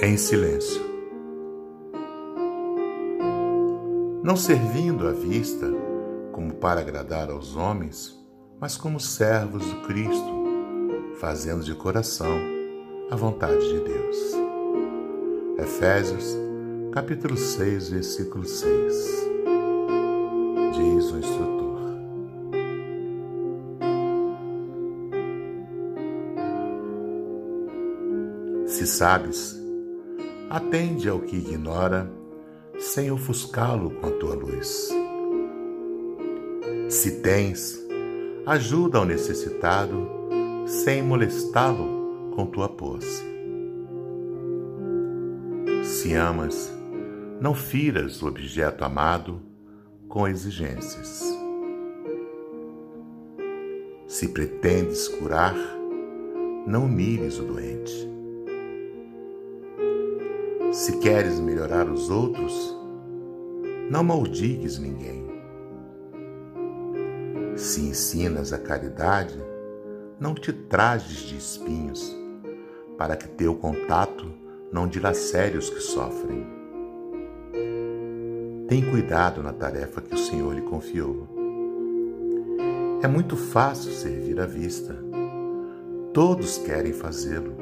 [0.00, 0.84] em silêncio.
[4.22, 5.66] Não servindo à vista
[6.32, 8.14] como para agradar aos homens,
[8.60, 10.44] mas como servos do Cristo,
[11.18, 12.38] fazendo de coração
[13.10, 14.16] a vontade de Deus.
[15.58, 16.36] Efésios,
[16.92, 18.66] capítulo 6, versículo 6.
[20.74, 21.76] Diz o instrutor.
[28.66, 29.65] Se sabes,
[30.48, 32.10] atende ao que ignora,
[32.78, 34.90] sem ofuscá-lo com a tua luz.
[36.88, 37.78] Se tens,
[38.46, 40.08] ajuda ao necessitado,
[40.66, 43.24] sem molestá-lo com tua posse.
[45.82, 46.72] Se amas,
[47.40, 49.40] não firas o objeto amado
[50.08, 51.24] com exigências.
[54.06, 55.56] Se pretendes curar,
[56.66, 58.15] não mires o doente.
[60.76, 62.76] Se queres melhorar os outros,
[63.90, 65.26] não maldigues ninguém.
[67.56, 69.42] Se ensinas a caridade,
[70.20, 72.14] não te trajes de espinhos,
[72.98, 74.30] para que teu contato
[74.70, 76.46] não dilacere os que sofrem.
[78.68, 81.26] Tem cuidado na tarefa que o Senhor lhe confiou.
[83.02, 84.94] É muito fácil servir à vista.
[86.12, 87.56] Todos querem fazê-lo,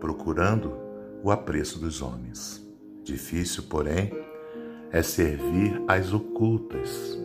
[0.00, 0.87] procurando
[1.22, 2.66] o apreço dos homens.
[3.02, 4.12] Difícil, porém,
[4.90, 7.18] é servir às ocultas,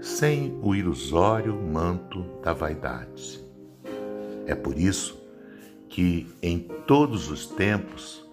[0.00, 3.44] sem o ilusório manto da vaidade.
[4.46, 5.22] É por isso
[5.88, 8.24] que, em todos os tempos,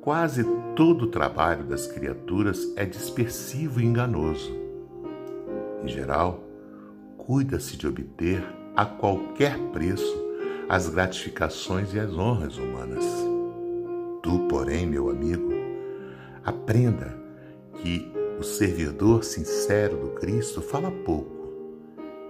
[0.00, 4.56] quase todo o trabalho das criaturas é dispersivo e enganoso.
[5.82, 6.42] Em geral,
[7.16, 8.42] cuida-se de obter
[8.74, 10.26] a qualquer preço
[10.68, 13.27] as gratificações e as honras humanas.
[14.28, 15.50] Tu, porém, meu amigo,
[16.44, 17.16] aprenda
[17.76, 21.48] que o servidor sincero do Cristo fala pouco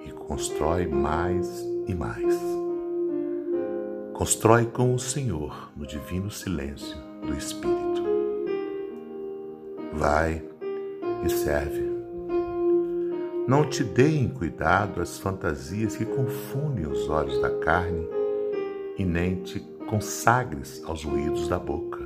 [0.06, 2.38] e constrói mais e mais.
[4.12, 8.04] Constrói com o Senhor no divino silêncio do Espírito.
[9.92, 10.41] Vai
[11.25, 11.82] e serve.
[13.48, 18.09] Não te deem cuidado as fantasias que confundem os olhos da carne
[18.97, 21.99] e nem te consagres aos ruídos da boca.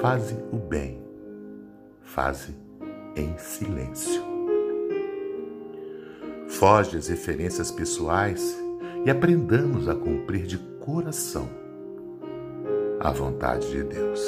[0.00, 1.00] Faze o bem,
[2.02, 2.54] faze
[3.16, 4.20] em silêncio.
[6.48, 8.58] Foge às referências pessoais
[9.04, 11.48] e aprendamos a cumprir de coração
[12.98, 14.20] a vontade de Deus.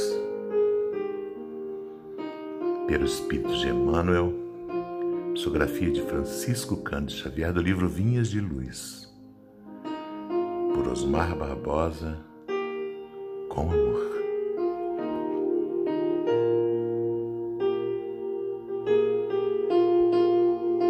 [2.87, 4.33] Pelo Espírito de Emmanuel,
[5.34, 9.09] psicografia de Francisco Cândido Xavier do livro Vinhas de Luz
[10.91, 12.19] Osmar Barbosa,
[13.49, 14.19] com amor.